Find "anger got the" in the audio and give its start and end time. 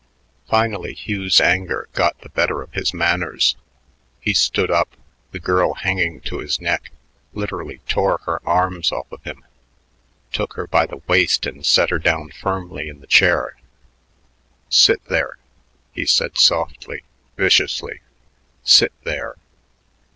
1.39-2.29